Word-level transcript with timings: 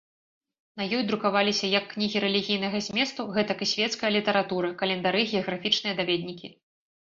На 0.81 0.87
ёй 0.99 1.03
друкаваліся 1.11 1.69
як 1.73 1.85
кнігі 1.91 2.23
рэлігійнага 2.25 2.81
зместу, 2.87 3.27
гэтак 3.37 3.63
і 3.69 3.69
свецкая 3.75 4.11
літаратура, 4.19 4.75
календары, 4.83 5.21
геаграфічныя 5.31 5.93
даведнікі. 6.05 6.47